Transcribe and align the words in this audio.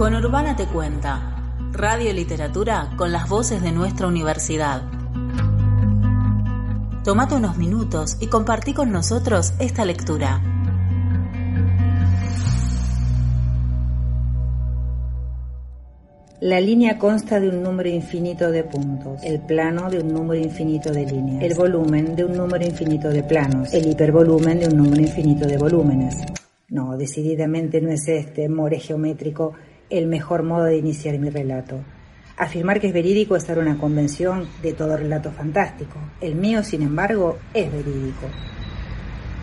Con 0.00 0.14
Urbana 0.14 0.56
te 0.56 0.64
cuenta, 0.64 1.58
radio 1.72 2.08
y 2.08 2.14
literatura 2.14 2.88
con 2.96 3.12
las 3.12 3.28
voces 3.28 3.60
de 3.60 3.70
nuestra 3.70 4.06
universidad. 4.06 4.80
Tomate 7.04 7.34
unos 7.34 7.58
minutos 7.58 8.16
y 8.18 8.28
compartí 8.28 8.72
con 8.72 8.90
nosotros 8.92 9.52
esta 9.58 9.84
lectura. 9.84 10.42
La 16.40 16.60
línea 16.60 16.98
consta 16.98 17.38
de 17.38 17.50
un 17.50 17.62
número 17.62 17.90
infinito 17.90 18.50
de 18.50 18.64
puntos, 18.64 19.22
el 19.22 19.40
plano 19.40 19.90
de 19.90 19.98
un 19.98 20.14
número 20.14 20.42
infinito 20.42 20.90
de 20.92 21.04
líneas, 21.04 21.44
el 21.44 21.54
volumen 21.54 22.16
de 22.16 22.24
un 22.24 22.38
número 22.38 22.64
infinito 22.64 23.10
de 23.10 23.22
planos, 23.22 23.74
el 23.74 23.90
hipervolumen 23.90 24.60
de 24.60 24.66
un 24.66 24.78
número 24.78 25.02
infinito 25.02 25.46
de 25.46 25.58
volúmenes. 25.58 26.16
No, 26.70 26.96
decididamente 26.96 27.82
no 27.82 27.90
es 27.90 28.08
este 28.08 28.48
more 28.48 28.78
geométrico 28.78 29.52
el 29.90 30.06
mejor 30.06 30.42
modo 30.44 30.64
de 30.64 30.78
iniciar 30.78 31.18
mi 31.18 31.28
relato. 31.30 31.80
Afirmar 32.36 32.80
que 32.80 32.86
es 32.86 32.94
verídico 32.94 33.36
es 33.36 33.46
dar 33.46 33.58
una 33.58 33.76
convención 33.76 34.48
de 34.62 34.72
todo 34.72 34.96
relato 34.96 35.30
fantástico. 35.30 35.98
El 36.20 36.36
mío, 36.36 36.62
sin 36.62 36.80
embargo, 36.80 37.38
es 37.52 37.70
verídico. 37.70 38.28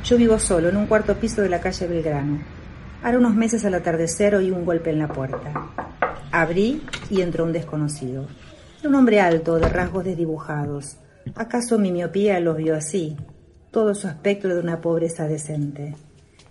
Yo 0.04 0.18
vivo 0.18 0.40
solo 0.40 0.70
en 0.70 0.78
un 0.78 0.88
cuarto 0.88 1.16
piso 1.16 1.42
de 1.42 1.50
la 1.50 1.60
calle 1.60 1.86
Belgrano. 1.86 2.40
Hará 3.04 3.20
unos 3.20 3.36
meses 3.36 3.64
al 3.66 3.76
atardecer 3.76 4.34
oí 4.34 4.50
un 4.50 4.66
golpe 4.66 4.90
en 4.90 5.00
la 5.00 5.10
puerta. 5.10 5.70
Abrí 6.32 6.82
y 7.10 7.22
entró 7.22 7.44
un 7.44 7.54
desconocido. 7.54 8.26
Era 8.80 8.90
un 8.90 8.96
hombre 8.96 9.20
alto, 9.20 9.60
de 9.60 9.70
rasgos 9.70 10.06
desdibujados. 10.06 10.98
¿Acaso 11.36 11.78
mi 11.78 11.92
miopía 11.92 12.40
lo 12.40 12.56
vio 12.56 12.76
así? 12.76 13.16
Todo 13.70 13.94
su 13.94 14.08
aspecto 14.08 14.48
de 14.48 14.60
una 14.60 14.82
pobreza 14.82 15.28
decente. 15.28 15.94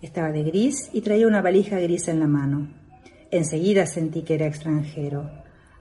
Estaba 0.03 0.31
de 0.31 0.45
gris 0.45 0.91
y 0.93 1.01
traía 1.01 1.27
una 1.27 1.43
valija 1.43 1.81
gris 1.81 2.09
en 2.09 2.21
la 2.21 2.27
mano. 2.27 2.69
Enseguida 3.37 3.87
sentí 3.87 4.23
que 4.23 4.35
era 4.35 4.47
extranjero. 4.47 5.31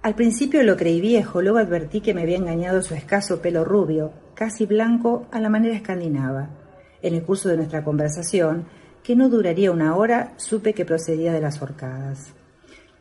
Al 0.02 0.16
principio 0.16 0.62
lo 0.64 0.78
creí 0.78 1.02
viejo, 1.02 1.42
luego 1.42 1.58
advertí 1.58 2.02
que 2.02 2.14
me 2.14 2.22
había 2.22 2.38
engañado 2.38 2.82
su 2.82 2.94
escaso 2.94 3.42
pelo 3.42 3.64
rubio, 3.64 4.14
casi 4.36 4.66
blanco 4.66 5.26
a 5.32 5.40
la 5.40 5.50
manera 5.50 5.76
escandinava. 5.76 6.50
En 7.02 7.16
el 7.16 7.24
curso 7.24 7.50
de 7.50 7.58
nuestra 7.58 7.84
conversación, 7.84 8.68
que 9.04 9.16
no 9.16 9.30
duraría 9.30 9.72
una 9.72 9.96
hora, 9.96 10.34
supe 10.38 10.74
que 10.74 10.86
procedía 10.86 11.34
de 11.34 11.42
las 11.42 11.62
horcadas. 11.62 12.34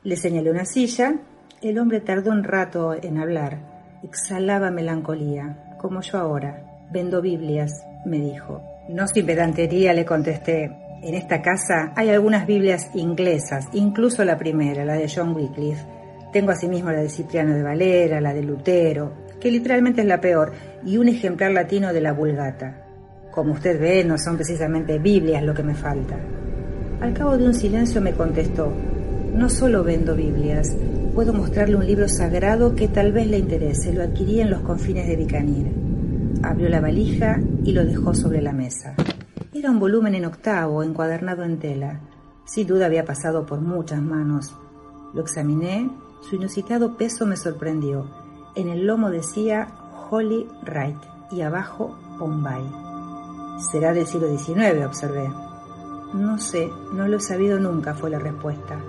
Le 0.02 0.16
señalé 0.16 0.50
una 0.50 0.64
silla, 0.64 1.14
el 1.62 1.78
hombre 1.78 2.00
tardó 2.00 2.30
un 2.30 2.44
rato 2.44 2.94
en 2.94 3.18
hablar, 3.18 3.98
exhalaba 4.02 4.70
melancolía, 4.70 5.76
como 5.78 6.00
yo 6.00 6.18
ahora. 6.18 6.64
Vendo 6.90 7.20
Biblias, 7.22 7.84
me 8.04 8.18
dijo. 8.18 8.62
No 8.88 9.08
sin 9.08 9.24
pedantería 9.24 9.94
le 9.94 10.04
contesté, 10.04 10.70
en 11.04 11.14
esta 11.14 11.42
casa 11.42 11.92
hay 11.96 12.08
algunas 12.08 12.46
Biblias 12.46 12.88
inglesas, 12.94 13.68
incluso 13.74 14.24
la 14.24 14.38
primera, 14.38 14.86
la 14.86 14.94
de 14.94 15.10
John 15.14 15.34
Wycliffe. 15.34 15.84
Tengo 16.32 16.50
asimismo 16.50 16.90
la 16.90 17.02
de 17.02 17.10
Cipriano 17.10 17.54
de 17.54 17.62
Valera, 17.62 18.22
la 18.22 18.32
de 18.32 18.42
Lutero, 18.42 19.12
que 19.38 19.50
literalmente 19.50 20.00
es 20.00 20.06
la 20.06 20.20
peor, 20.20 20.52
y 20.82 20.96
un 20.96 21.08
ejemplar 21.08 21.52
latino 21.52 21.92
de 21.92 22.00
la 22.00 22.12
Vulgata. 22.12 22.86
Como 23.30 23.52
usted 23.52 23.78
ve, 23.78 24.02
no 24.02 24.16
son 24.16 24.36
precisamente 24.36 24.98
Biblias 24.98 25.42
lo 25.42 25.52
que 25.52 25.62
me 25.62 25.74
falta. 25.74 26.16
Al 27.00 27.12
cabo 27.12 27.36
de 27.36 27.44
un 27.44 27.54
silencio 27.54 28.00
me 28.00 28.12
contestó, 28.12 28.72
no 29.34 29.50
solo 29.50 29.84
vendo 29.84 30.16
Biblias, 30.16 30.74
puedo 31.14 31.34
mostrarle 31.34 31.76
un 31.76 31.86
libro 31.86 32.08
sagrado 32.08 32.74
que 32.74 32.88
tal 32.88 33.12
vez 33.12 33.26
le 33.26 33.38
interese, 33.38 33.92
lo 33.92 34.02
adquirí 34.02 34.40
en 34.40 34.50
los 34.50 34.62
confines 34.62 35.06
de 35.06 35.16
Bicanir. 35.16 35.70
Abrió 36.42 36.70
la 36.70 36.80
valija 36.80 37.38
y 37.62 37.72
lo 37.72 37.84
dejó 37.84 38.14
sobre 38.14 38.40
la 38.40 38.52
mesa. 38.52 38.94
Era 39.56 39.70
un 39.70 39.78
volumen 39.78 40.16
en 40.16 40.24
octavo, 40.24 40.82
encuadernado 40.82 41.44
en 41.44 41.60
tela. 41.60 42.00
Sin 42.44 42.66
duda 42.66 42.86
había 42.86 43.04
pasado 43.04 43.46
por 43.46 43.60
muchas 43.60 44.02
manos. 44.02 44.52
Lo 45.12 45.22
examiné, 45.22 45.88
su 46.22 46.34
inusitado 46.34 46.96
peso 46.96 47.24
me 47.24 47.36
sorprendió. 47.36 48.10
En 48.56 48.66
el 48.68 48.84
lomo 48.84 49.10
decía 49.10 49.68
Holy 50.10 50.48
Right 50.64 50.98
y 51.30 51.42
abajo 51.42 51.96
Bombay. 52.18 52.68
Será 53.70 53.92
del 53.92 54.08
siglo 54.08 54.26
XIX, 54.26 54.84
observé. 54.84 55.30
No 56.14 56.36
sé, 56.40 56.68
no 56.92 57.06
lo 57.06 57.18
he 57.18 57.20
sabido 57.20 57.60
nunca, 57.60 57.94
fue 57.94 58.10
la 58.10 58.18
respuesta. 58.18 58.80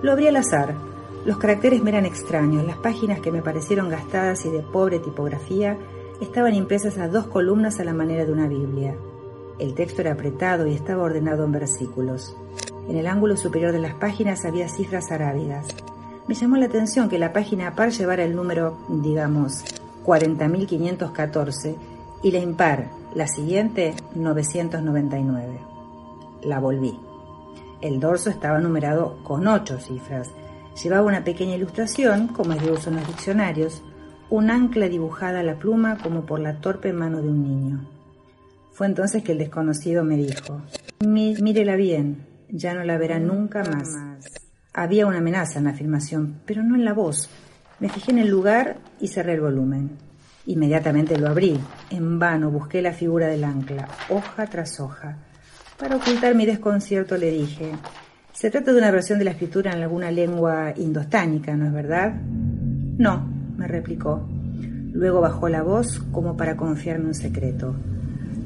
Lo 0.00 0.12
abrí 0.12 0.28
al 0.28 0.36
azar. 0.36 0.76
Los 1.24 1.38
caracteres 1.38 1.82
me 1.82 1.90
eran 1.90 2.06
extraños, 2.06 2.64
las 2.64 2.76
páginas 2.76 3.18
que 3.18 3.32
me 3.32 3.42
parecieron 3.42 3.88
gastadas 3.88 4.46
y 4.46 4.50
de 4.50 4.60
pobre 4.60 5.00
tipografía 5.00 5.76
estaban 6.20 6.54
impresas 6.54 6.98
a 6.98 7.08
dos 7.08 7.26
columnas 7.26 7.80
a 7.80 7.84
la 7.84 7.94
manera 7.94 8.24
de 8.24 8.30
una 8.30 8.46
Biblia. 8.46 8.94
El 9.58 9.74
texto 9.74 10.00
era 10.00 10.12
apretado 10.12 10.66
y 10.66 10.74
estaba 10.74 11.04
ordenado 11.04 11.44
en 11.44 11.52
versículos. 11.52 12.36
En 12.88 12.96
el 12.96 13.06
ángulo 13.06 13.36
superior 13.36 13.72
de 13.72 13.78
las 13.78 13.94
páginas 13.94 14.44
había 14.44 14.68
cifras 14.68 15.10
arábigas. 15.10 15.66
Me 16.26 16.34
llamó 16.34 16.56
la 16.56 16.66
atención 16.66 17.08
que 17.08 17.18
la 17.18 17.32
página 17.32 17.74
par 17.74 17.90
llevara 17.90 18.24
el 18.24 18.34
número, 18.34 18.78
digamos, 18.88 19.64
40.514 20.04 21.76
y 22.22 22.30
la 22.30 22.38
impar, 22.38 22.90
la 23.14 23.28
siguiente, 23.28 23.94
999. 24.14 25.60
La 26.42 26.58
volví. 26.58 26.98
El 27.80 28.00
dorso 28.00 28.30
estaba 28.30 28.58
numerado 28.58 29.18
con 29.22 29.46
ocho 29.46 29.78
cifras. 29.78 30.30
Llevaba 30.82 31.06
una 31.06 31.22
pequeña 31.22 31.54
ilustración, 31.54 32.28
como 32.28 32.54
es 32.54 32.62
de 32.62 32.72
uso 32.72 32.90
en 32.90 32.96
los 32.96 33.06
diccionarios, 33.06 33.82
un 34.30 34.50
ancla 34.50 34.88
dibujada 34.88 35.40
a 35.40 35.44
la 35.44 35.58
pluma 35.58 35.98
como 35.98 36.22
por 36.22 36.40
la 36.40 36.60
torpe 36.60 36.92
mano 36.92 37.22
de 37.22 37.28
un 37.28 37.42
niño. 37.42 37.93
Fue 38.74 38.88
entonces 38.88 39.22
que 39.22 39.30
el 39.30 39.38
desconocido 39.38 40.02
me 40.02 40.16
dijo, 40.16 40.60
mírela 41.06 41.76
bien, 41.76 42.26
ya 42.48 42.74
no 42.74 42.82
la 42.82 42.98
verá 42.98 43.20
nunca 43.20 43.62
más. 43.62 43.88
Había 44.72 45.06
una 45.06 45.18
amenaza 45.18 45.60
en 45.60 45.66
la 45.66 45.70
afirmación, 45.70 46.40
pero 46.44 46.64
no 46.64 46.74
en 46.74 46.84
la 46.84 46.92
voz. 46.92 47.30
Me 47.78 47.88
fijé 47.88 48.10
en 48.10 48.18
el 48.18 48.28
lugar 48.28 48.78
y 49.00 49.06
cerré 49.06 49.34
el 49.34 49.42
volumen. 49.42 49.92
Inmediatamente 50.46 51.16
lo 51.16 51.28
abrí. 51.28 51.56
En 51.90 52.18
vano 52.18 52.50
busqué 52.50 52.82
la 52.82 52.92
figura 52.92 53.28
del 53.28 53.44
ancla, 53.44 53.86
hoja 54.08 54.46
tras 54.46 54.80
hoja. 54.80 55.18
Para 55.78 55.94
ocultar 55.94 56.34
mi 56.34 56.44
desconcierto 56.44 57.16
le 57.16 57.30
dije, 57.30 57.70
se 58.32 58.50
trata 58.50 58.72
de 58.72 58.78
una 58.78 58.90
versión 58.90 59.20
de 59.20 59.26
la 59.26 59.30
escritura 59.30 59.72
en 59.72 59.84
alguna 59.84 60.10
lengua 60.10 60.74
indostánica, 60.76 61.56
¿no 61.56 61.66
es 61.66 61.72
verdad? 61.72 62.12
No, 62.12 63.24
me 63.56 63.68
replicó. 63.68 64.28
Luego 64.92 65.20
bajó 65.20 65.48
la 65.48 65.62
voz 65.62 66.00
como 66.10 66.36
para 66.36 66.56
confiarme 66.56 67.06
un 67.06 67.14
secreto. 67.14 67.76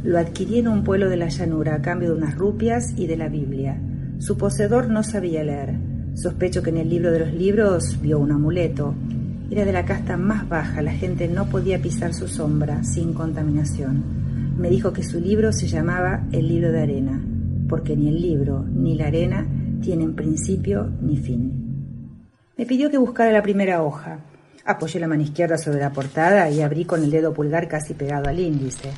Lo 0.04 0.19
adquirí 0.19 0.60
en 0.60 0.69
un 0.69 0.84
pueblo 0.84 1.09
de 1.09 1.16
la 1.16 1.28
llanura 1.28 1.75
a 1.75 1.82
cambio 1.82 2.10
de 2.10 2.16
unas 2.16 2.36
rupias 2.36 2.92
y 2.97 3.06
de 3.06 3.16
la 3.16 3.28
Biblia. 3.28 3.81
Su 4.19 4.38
poseedor 4.38 4.88
no 4.88 5.03
sabía 5.03 5.42
leer. 5.42 5.75
Sospecho 6.14 6.62
que 6.62 6.70
en 6.70 6.78
el 6.78 6.88
libro 6.88 7.10
de 7.10 7.19
los 7.19 7.32
libros 7.32 8.00
vio 8.00 8.19
un 8.19 8.31
amuleto. 8.31 8.94
Era 9.50 9.64
de 9.64 9.72
la 9.72 9.84
casta 9.84 10.16
más 10.16 10.48
baja, 10.48 10.82
la 10.82 10.92
gente 10.92 11.26
no 11.26 11.47
podía 11.47 11.81
pisar 11.81 12.14
su 12.14 12.28
sombra 12.28 12.84
sin 12.84 13.12
contaminación. 13.12 14.56
Me 14.56 14.70
dijo 14.70 14.92
que 14.92 15.03
su 15.03 15.20
libro 15.20 15.53
se 15.53 15.66
llamaba 15.66 16.26
El 16.32 16.48
libro 16.48 16.70
de 16.70 16.80
arena, 16.80 17.20
porque 17.69 17.97
ni 17.97 18.09
el 18.09 18.20
libro 18.20 18.65
ni 18.69 18.94
la 18.94 19.06
arena 19.06 19.47
tienen 19.80 20.15
principio 20.15 20.92
ni 21.00 21.16
fin. 21.16 21.68
Me 22.56 22.66
pidió 22.66 22.91
que 22.91 22.98
buscara 22.98 23.33
la 23.33 23.42
primera 23.42 23.83
hoja. 23.83 24.21
Apoyé 24.65 25.00
la 25.00 25.09
mano 25.09 25.22
izquierda 25.22 25.59
sobre 25.59 25.80
la 25.80 25.92
portada 25.92 26.50
y 26.50 26.60
abrí 26.60 26.84
con 26.84 27.03
el 27.03 27.10
dedo 27.10 27.33
pulgar 27.33 27.68
casi 27.68 27.95
pegado 27.95 28.28
al 28.28 28.39
índice. 28.39 28.91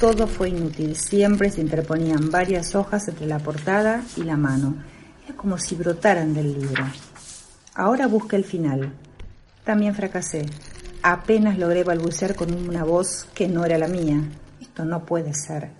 Todo 0.00 0.26
fue 0.26 0.50
inútil, 0.50 0.94
siempre 0.94 1.48
se 1.50 1.62
interponían 1.62 2.30
varias 2.30 2.74
hojas 2.74 3.08
entre 3.08 3.26
la 3.26 3.38
portada 3.38 4.04
y 4.18 4.24
la 4.24 4.36
mano. 4.36 4.76
Era 5.24 5.34
como 5.36 5.56
si 5.56 5.74
brotaran 5.74 6.34
del 6.34 6.52
libro. 6.52 6.84
Ahora 7.74 8.06
busca 8.06 8.36
el 8.36 8.44
final. 8.44 8.92
También 9.64 9.94
fracasé. 9.94 10.44
Apenas 11.02 11.58
logré 11.58 11.82
balbucear 11.82 12.34
con 12.34 12.52
una 12.52 12.84
voz 12.84 13.26
que 13.34 13.48
no 13.48 13.64
era 13.64 13.78
la 13.78 13.88
mía. 13.88 14.20
Esto 14.60 14.84
no 14.84 15.06
puede 15.06 15.32
ser. 15.32 15.70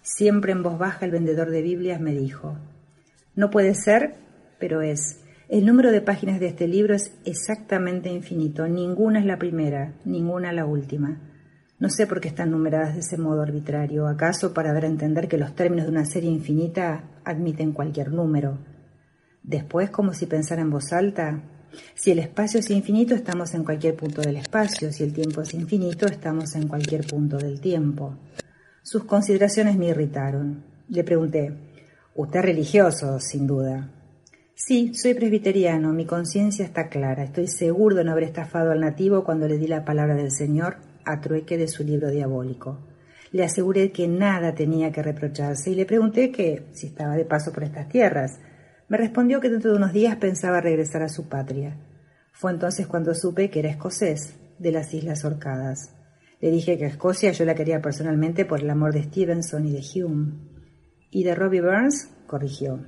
Siempre 0.00 0.52
en 0.52 0.62
voz 0.62 0.78
baja 0.78 1.04
el 1.04 1.10
vendedor 1.10 1.50
de 1.50 1.62
Biblias 1.62 2.00
me 2.00 2.12
dijo, 2.12 2.56
no 3.34 3.50
puede 3.50 3.74
ser, 3.74 4.14
pero 4.60 4.80
es. 4.80 5.20
El 5.48 5.66
número 5.66 5.90
de 5.90 6.02
páginas 6.02 6.38
de 6.38 6.46
este 6.46 6.68
libro 6.68 6.94
es 6.94 7.12
exactamente 7.24 8.10
infinito. 8.10 8.68
Ninguna 8.68 9.18
es 9.18 9.26
la 9.26 9.38
primera, 9.38 9.92
ninguna 10.04 10.52
la 10.52 10.66
última. 10.66 11.20
No 11.78 11.90
sé 11.90 12.06
por 12.06 12.20
qué 12.20 12.28
están 12.28 12.50
numeradas 12.50 12.94
de 12.94 13.00
ese 13.00 13.18
modo 13.18 13.42
arbitrario, 13.42 14.06
acaso 14.06 14.54
para 14.54 14.72
dar 14.72 14.84
a 14.84 14.88
entender 14.88 15.28
que 15.28 15.36
los 15.36 15.54
términos 15.54 15.84
de 15.84 15.92
una 15.92 16.06
serie 16.06 16.30
infinita 16.30 17.04
admiten 17.24 17.72
cualquier 17.72 18.12
número. 18.12 18.58
Después, 19.42 19.90
como 19.90 20.14
si 20.14 20.24
pensara 20.26 20.62
en 20.62 20.70
voz 20.70 20.92
alta, 20.92 21.42
si 21.94 22.10
el 22.12 22.18
espacio 22.18 22.60
es 22.60 22.70
infinito, 22.70 23.14
estamos 23.14 23.52
en 23.54 23.62
cualquier 23.62 23.94
punto 23.94 24.22
del 24.22 24.36
espacio. 24.36 24.90
Si 24.90 25.04
el 25.04 25.12
tiempo 25.12 25.42
es 25.42 25.52
infinito, 25.52 26.06
estamos 26.06 26.54
en 26.54 26.66
cualquier 26.66 27.06
punto 27.06 27.36
del 27.36 27.60
tiempo. 27.60 28.16
Sus 28.82 29.04
consideraciones 29.04 29.76
me 29.76 29.88
irritaron. 29.88 30.64
Le 30.88 31.04
pregunté, 31.04 31.52
Usted 32.14 32.38
es 32.38 32.44
religioso, 32.46 33.20
sin 33.20 33.46
duda. 33.46 33.90
Sí, 34.54 34.94
soy 34.94 35.12
presbiteriano, 35.12 35.92
mi 35.92 36.06
conciencia 36.06 36.64
está 36.64 36.88
clara. 36.88 37.24
Estoy 37.24 37.46
seguro 37.46 37.94
de 37.94 38.04
no 38.04 38.12
haber 38.12 38.24
estafado 38.24 38.70
al 38.70 38.80
nativo 38.80 39.22
cuando 39.22 39.46
le 39.46 39.58
di 39.58 39.66
la 39.66 39.84
palabra 39.84 40.14
del 40.14 40.30
Señor 40.30 40.78
a 41.06 41.20
trueque 41.20 41.56
de 41.56 41.68
su 41.68 41.84
libro 41.84 42.10
diabólico. 42.10 42.78
Le 43.32 43.44
aseguré 43.44 43.92
que 43.92 44.08
nada 44.08 44.54
tenía 44.54 44.92
que 44.92 45.02
reprocharse 45.02 45.70
y 45.70 45.74
le 45.74 45.86
pregunté 45.86 46.30
que 46.30 46.66
si 46.72 46.88
estaba 46.88 47.14
de 47.16 47.24
paso 47.24 47.52
por 47.52 47.64
estas 47.64 47.88
tierras. 47.88 48.38
Me 48.88 48.96
respondió 48.96 49.40
que 49.40 49.48
dentro 49.48 49.70
de 49.70 49.76
unos 49.76 49.92
días 49.92 50.16
pensaba 50.16 50.60
regresar 50.60 51.02
a 51.02 51.08
su 51.08 51.28
patria. 51.28 51.76
Fue 52.32 52.52
entonces 52.52 52.86
cuando 52.86 53.14
supe 53.14 53.50
que 53.50 53.60
era 53.60 53.70
escocés, 53.70 54.38
de 54.58 54.72
las 54.72 54.92
Islas 54.94 55.24
Orcadas. 55.24 55.94
Le 56.40 56.50
dije 56.50 56.76
que 56.76 56.84
a 56.84 56.88
Escocia 56.88 57.32
yo 57.32 57.44
la 57.44 57.54
quería 57.54 57.80
personalmente 57.80 58.44
por 58.44 58.60
el 58.60 58.70
amor 58.70 58.92
de 58.92 59.04
Stevenson 59.04 59.66
y 59.66 59.72
de 59.72 59.82
Hume. 60.04 60.34
¿Y 61.10 61.24
de 61.24 61.34
Robbie 61.34 61.62
Burns? 61.62 62.10
corrigió. 62.26 62.84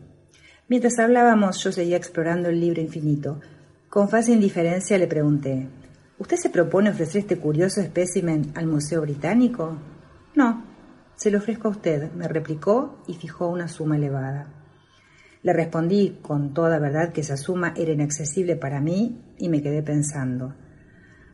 Mientras 0.68 0.98
hablábamos 0.98 1.62
yo 1.64 1.72
seguía 1.72 1.96
explorando 1.96 2.50
el 2.50 2.60
libro 2.60 2.80
infinito. 2.80 3.40
Con 3.88 4.08
fácil 4.08 4.34
indiferencia 4.34 4.98
le 4.98 5.06
pregunté, 5.06 5.68
¿Usted 6.18 6.36
se 6.36 6.50
propone 6.50 6.90
ofrecer 6.90 7.20
este 7.20 7.38
curioso 7.38 7.80
espécimen 7.80 8.50
al 8.56 8.66
Museo 8.66 9.02
Británico? 9.02 9.78
No, 10.34 10.64
se 11.14 11.30
lo 11.30 11.38
ofrezco 11.38 11.68
a 11.68 11.70
usted, 11.70 12.12
me 12.12 12.26
replicó 12.26 13.02
y 13.06 13.14
fijó 13.14 13.48
una 13.48 13.68
suma 13.68 13.96
elevada. 13.96 14.52
Le 15.44 15.52
respondí 15.52 16.18
con 16.20 16.52
toda 16.52 16.80
verdad 16.80 17.12
que 17.12 17.20
esa 17.20 17.36
suma 17.36 17.72
era 17.76 17.92
inaccesible 17.92 18.56
para 18.56 18.80
mí 18.80 19.22
y 19.38 19.48
me 19.48 19.62
quedé 19.62 19.80
pensando. 19.84 20.56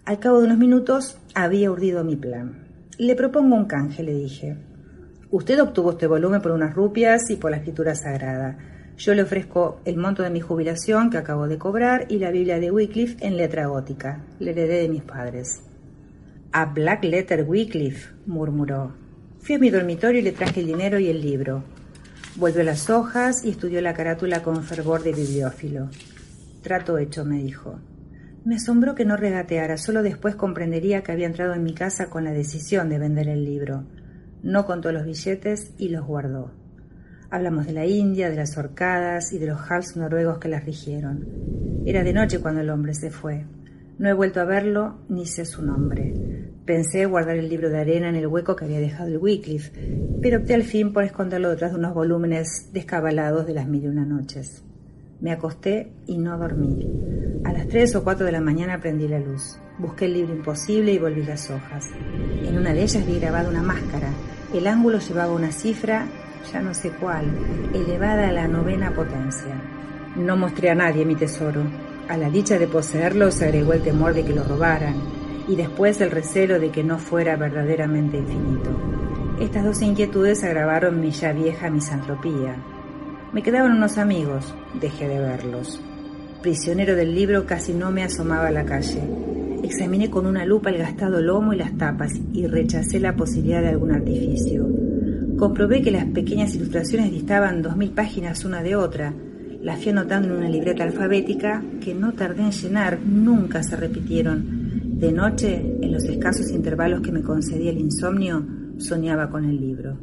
Al 0.05 0.19
cabo 0.19 0.41
de 0.41 0.49
unos 0.49 0.59
minutos 0.59 1.19
había 1.35 1.71
urdido 1.71 2.05
mi 2.05 2.17
plan. 2.17 2.69
Le 2.99 3.17
propongo 3.17 3.57
un 3.57 3.65
canje, 3.65 4.03
le 4.03 4.13
dije. 4.13 4.59
Usted 5.31 5.63
obtuvo 5.63 5.93
este 5.93 6.07
volumen 6.07 6.43
por 6.43 6.53
unas 6.53 6.75
rupias 6.75 7.31
y 7.31 7.37
por 7.37 7.51
la 7.51 7.57
escritura 7.57 7.95
sagrada. 7.95 8.59
Yo 8.97 9.13
le 9.15 9.23
ofrezco 9.23 9.81
el 9.85 9.97
monto 9.97 10.23
de 10.23 10.31
mi 10.31 10.41
jubilación 10.41 11.11
que 11.11 11.19
acabo 11.19 11.49
de 11.49 11.59
cobrar 11.59 12.07
y 12.09 12.19
la 12.19 12.31
Biblia 12.31 12.61
de 12.61 12.71
Wycliffe 12.71 13.17
en 13.27 13.37
letra 13.37 13.67
gótica. 13.67 14.25
Le 14.39 14.53
heredé 14.53 14.83
de 14.83 14.89
mis 14.89 15.03
padres. 15.03 15.63
A 16.53 16.67
Black 16.67 17.03
Letter 17.05 17.45
Wycliffe, 17.47 18.15
murmuró. 18.27 18.95
Fui 19.41 19.57
a 19.57 19.59
mi 19.59 19.71
dormitorio 19.71 20.21
y 20.21 20.25
le 20.25 20.33
traje 20.33 20.61
el 20.61 20.67
dinero 20.67 21.01
y 21.01 21.09
el 21.09 21.21
libro. 21.21 21.65
Volvió 22.37 22.63
las 22.63 22.89
hojas 22.89 23.45
y 23.45 23.51
estudió 23.51 23.81
la 23.81 23.95
carátula 23.95 24.43
con 24.43 24.63
fervor 24.63 25.03
de 25.03 25.13
bibliófilo. 25.13 25.91
Trato 26.63 26.97
hecho, 26.97 27.25
me 27.25 27.43
dijo. 27.43 27.81
Me 28.45 28.57
asombró 28.57 28.95
que 28.95 29.05
no 29.05 29.17
regateara, 29.17 29.77
solo 29.77 30.03
después 30.03 30.37
comprendería 30.37 31.03
que 31.03 31.13
había 31.13 31.27
entrado 31.27 31.55
en 31.55 31.65
mi 31.65 31.75
casa 31.75 32.11
con 32.11 32.25
la 32.25 32.33
decisión 32.33 32.89
de 32.89 32.99
vender 32.99 33.29
el 33.29 33.45
libro. 33.45 33.85
No 34.43 34.67
contó 34.67 34.93
los 34.93 35.05
billetes 35.05 35.73
y 35.79 35.89
los 35.89 36.07
guardó. 36.07 36.53
Hablamos 37.35 37.67
de 37.67 37.73
la 37.73 37.85
India, 37.85 38.31
de 38.31 38.37
las 38.37 38.57
horcadas 38.57 39.33
y 39.33 39.39
de 39.39 39.49
los 39.49 39.59
hals 39.69 39.97
noruegos 39.97 40.39
que 40.39 40.47
las 40.47 40.65
rigieron. 40.65 41.83
Era 41.85 42.05
de 42.05 42.13
noche 42.13 42.39
cuando 42.39 42.61
el 42.61 42.71
hombre 42.71 42.95
se 42.95 43.11
fue. 43.11 43.45
No 43.99 44.09
he 44.09 44.13
vuelto 44.13 44.41
a 44.41 44.45
verlo 44.45 45.01
ni 45.09 45.27
sé 45.27 45.45
su 45.45 45.61
nombre. 45.67 46.15
Pensé 46.65 47.07
guardar 47.07 47.37
el 47.37 47.49
libro 47.49 47.71
de 47.71 47.81
arena 47.81 48.09
en 48.09 48.15
el 48.15 48.29
hueco 48.29 48.55
que 48.55 48.67
había 48.67 48.79
dejado 48.79 49.09
el 49.09 49.19
Wycliffe, 49.19 49.73
pero 50.23 50.39
opté 50.39 50.55
al 50.55 50.63
fin 50.63 50.93
por 50.93 51.03
esconderlo 51.03 51.51
detrás 51.51 51.73
de 51.73 51.79
unos 51.81 51.93
volúmenes 51.93 52.71
descabalados 52.73 53.49
de 53.49 53.55
las 53.55 53.67
mil 53.67 53.83
y 53.83 53.89
una 53.89 54.05
noches. 54.05 54.63
Me 55.21 55.33
acosté 55.33 55.91
y 56.07 56.19
no 56.19 56.39
dormí. 56.39 56.89
A 57.43 57.53
las 57.53 57.67
tres 57.67 57.97
o 57.97 58.05
cuatro 58.05 58.27
de 58.27 58.31
la 58.31 58.41
mañana 58.41 58.79
prendí 58.79 59.09
la 59.09 59.19
luz. 59.19 59.59
Busqué 59.81 60.05
el 60.05 60.13
libro 60.13 60.37
imposible 60.37 60.93
y 60.93 60.99
volví 60.99 61.25
las 61.25 61.51
hojas. 61.51 61.85
En 62.45 62.57
una 62.57 62.73
de 62.73 62.85
ellas 62.85 63.05
vi 63.05 63.19
grabada 63.19 63.49
una 63.49 63.63
máscara. 63.65 64.13
El 64.55 64.69
ángulo 64.69 65.01
llevaba 65.01 65.35
una 65.35 65.51
cifra, 65.51 66.07
ya 66.53 66.61
no 66.61 66.75
sé 66.75 66.91
cuál, 66.91 67.25
elevada 67.75 68.29
a 68.29 68.33
la 68.33 68.49
novena 68.49 68.93
potencia. 68.95 69.55
No 70.17 70.37
mostré 70.37 70.71
a 70.71 70.75
nadie 70.75 71.05
mi 71.05 71.17
tesoro. 71.17 71.63
A 72.09 72.17
la 72.17 72.31
dicha 72.31 72.59
de 72.59 72.69
poseerlo 72.69 73.31
se 73.31 73.47
agregó 73.47 73.73
el 73.73 73.83
temor 73.83 74.15
de 74.15 74.25
que 74.25 74.35
lo 74.35 74.45
robaran 74.45 74.95
y 75.49 75.57
después 75.57 76.01
el 76.01 76.11
recelo 76.11 76.59
de 76.59 76.71
que 76.71 76.85
no 76.85 76.99
fuera 76.99 77.37
verdaderamente 77.37 78.19
infinito. 78.19 78.71
Estas 79.41 79.65
dos 79.65 79.83
inquietudes 79.83 80.45
agravaron 80.45 81.01
mi 81.01 81.11
ya 81.11 81.33
vieja 81.33 81.71
misantropía. 81.71 82.57
Me 83.33 83.43
quedaban 83.43 83.73
unos 83.73 83.99
amigos, 83.99 84.55
dejé 84.81 85.09
de 85.09 85.19
verlos. 85.19 85.83
Prisionero 86.41 86.95
del 86.95 87.15
libro 87.15 87.47
casi 87.47 87.73
no 87.73 87.91
me 87.91 88.05
asomaba 88.05 88.49
a 88.49 88.53
la 88.53 88.65
calle. 88.65 89.03
Examiné 89.63 90.11
con 90.11 90.27
una 90.27 90.45
lupa 90.45 90.71
el 90.71 90.79
gastado 90.79 91.21
lomo 91.21 91.53
y 91.53 91.57
las 91.57 91.77
tapas 91.77 92.13
y 92.33 92.47
rechacé 92.47 93.01
la 93.01 93.17
posibilidad 93.17 93.63
de 93.63 93.71
algún 93.71 93.93
artificio. 93.93 94.69
Comprobé 95.39 95.83
que 95.83 95.91
las 95.91 96.07
pequeñas 96.07 96.55
ilustraciones 96.55 97.11
distaban 97.11 97.63
dos 97.63 97.77
mil 97.77 97.91
páginas 97.91 98.45
una 98.45 98.63
de 98.63 98.77
otra. 98.77 99.13
Las 99.63 99.81
fui 99.81 99.91
anotando 99.93 100.29
en 100.29 100.35
una 100.35 100.49
libreta 100.49 100.85
alfabética 100.85 101.63
que 101.81 101.95
no 101.95 102.13
tardé 102.13 102.43
en 102.43 102.53
llenar, 102.53 102.99
nunca 103.01 103.63
se 103.63 103.77
repitieron 103.77 104.65
de 104.95 105.11
noche, 105.11 105.57
en 105.83 105.93
los 105.93 106.05
escasos 106.05 106.51
intervalos 106.51 107.01
que 107.01 107.11
me 107.11 107.21
concedía 107.21 107.73
el 107.73 107.81
insomnio, 107.81 108.47
soñaba 108.79 109.29
con 109.29 109.45
el 109.45 109.61
libro. 109.61 109.99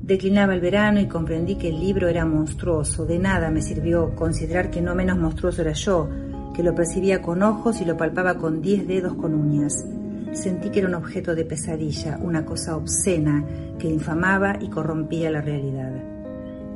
Declinaba 0.00 0.54
el 0.54 0.60
verano 0.60 1.00
y 1.00 1.08
comprendí 1.08 1.56
que 1.56 1.68
el 1.68 1.80
libro 1.80 2.08
era 2.08 2.24
monstruoso. 2.24 3.04
De 3.06 3.18
nada 3.18 3.50
me 3.50 3.60
sirvió 3.60 4.14
considerar 4.14 4.70
que 4.70 4.80
no 4.80 4.94
menos 4.94 5.18
monstruoso 5.18 5.62
era 5.62 5.72
yo, 5.72 6.08
que 6.54 6.62
lo 6.62 6.74
percibía 6.74 7.20
con 7.20 7.42
ojos 7.42 7.80
y 7.80 7.84
lo 7.84 7.96
palpaba 7.96 8.38
con 8.38 8.62
diez 8.62 8.86
dedos 8.86 9.14
con 9.14 9.34
uñas. 9.34 9.84
Sentí 10.34 10.70
que 10.70 10.80
era 10.80 10.88
un 10.88 10.94
objeto 10.94 11.34
de 11.34 11.44
pesadilla, 11.44 12.18
una 12.20 12.44
cosa 12.44 12.76
obscena 12.76 13.44
que 13.78 13.88
infamaba 13.88 14.58
y 14.60 14.68
corrompía 14.68 15.30
la 15.30 15.40
realidad. 15.40 15.92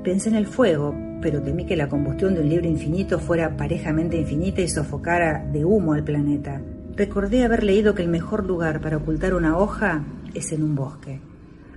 Pensé 0.04 0.28
en 0.28 0.36
el 0.36 0.46
fuego, 0.46 0.94
pero 1.20 1.42
temí 1.42 1.66
que 1.66 1.76
la 1.76 1.88
combustión 1.88 2.34
de 2.34 2.40
un 2.40 2.48
libro 2.48 2.68
infinito 2.68 3.18
fuera 3.18 3.56
parejamente 3.56 4.16
infinita 4.16 4.60
y 4.60 4.68
sofocara 4.68 5.44
de 5.52 5.64
humo 5.64 5.92
al 5.92 6.04
planeta. 6.04 6.60
Recordé 6.96 7.44
haber 7.44 7.64
leído 7.64 7.94
que 7.94 8.02
el 8.02 8.08
mejor 8.08 8.46
lugar 8.46 8.80
para 8.80 8.98
ocultar 8.98 9.34
una 9.34 9.58
hoja 9.58 10.04
es 10.34 10.52
en 10.52 10.62
un 10.62 10.76
bosque. 10.76 11.20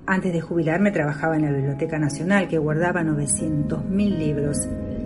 Antes 0.05 0.33
de 0.33 0.41
jubilarme 0.41 0.91
trabajaba 0.91 1.35
en 1.35 1.45
la 1.45 1.51
Biblioteca 1.51 1.97
Nacional 1.97 2.47
que 2.47 2.59
guardaba 2.59 3.01
900.000 3.01 4.17
libros. 4.17 4.57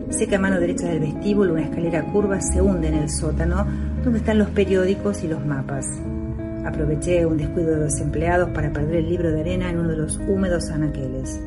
Sé 0.10 0.27
que 0.27 0.36
a 0.36 0.39
mano 0.39 0.60
derecha 0.60 0.88
del 0.88 1.00
vestíbulo 1.00 1.54
una 1.54 1.63
escalera 1.63 2.04
curva 2.12 2.41
se 2.41 2.62
hunde 2.62 2.89
en 2.89 2.96
el 2.96 3.10
sótano 3.10 3.65
donde 4.03 4.20
están 4.20 4.39
los 4.39 4.50
periódicos 4.50 5.24
y 5.24 5.27
los 5.27 5.46
mapas. 5.46 5.86
Aproveché 6.65 7.24
un 7.25 7.38
descuido 7.38 7.75
de 7.75 7.81
los 7.81 8.00
empleados 8.01 8.50
para 8.50 8.74
perder 8.74 8.95
el 8.95 9.10
libro 9.10 9.31
de 9.31 9.41
arena 9.41 9.69
en 9.69 9.77
uno 9.77 9.89
de 9.89 9.98
los 9.98 10.17
húmedos 10.17 10.72
anaqueles. 10.72 11.39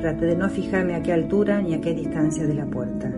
Traté 0.00 0.26
de 0.26 0.36
no 0.36 0.50
fijarme 0.50 0.96
a 0.96 1.02
qué 1.02 1.12
altura 1.12 1.62
ni 1.62 1.74
a 1.74 1.80
qué 1.80 1.94
distancia 1.94 2.44
de 2.44 2.54
la 2.54 2.66
puerta. 2.66 3.12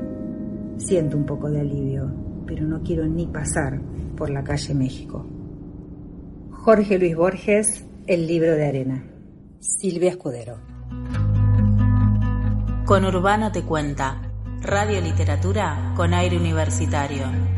Siento 0.77 1.17
un 1.17 1.25
poco 1.25 1.51
de 1.51 1.61
alivio, 1.61 2.13
pero 2.47 2.67
no 2.67 2.83
quiero 2.83 3.07
ni 3.07 3.27
pasar 3.27 3.81
por 4.15 4.29
la 4.29 4.45
calle 4.45 4.75
México. 4.75 5.27
Jorge 6.51 6.99
Luis 6.99 7.17
Borges, 7.17 7.87
El 8.07 8.27
libro 8.27 8.53
de 8.53 8.67
arena. 8.67 9.05
Silvia 9.59 10.11
Escudero. 10.11 10.59
Con 12.85 13.05
Urbano 13.05 13.53
te 13.53 13.63
cuenta. 13.63 14.21
Radio 14.61 15.01
Literatura 15.01 15.93
con 15.97 16.13
aire 16.13 16.37
universitario. 16.37 17.58